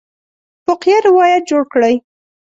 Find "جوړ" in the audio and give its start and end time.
1.49-1.63